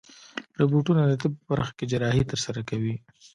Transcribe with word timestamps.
روبوټونه 0.59 1.01
د 1.05 1.13
طب 1.21 1.31
په 1.39 1.45
برخه 1.51 1.73
کې 1.77 1.85
جراحي 1.91 2.23
ترسره 2.31 2.61
کوي. 2.69 2.95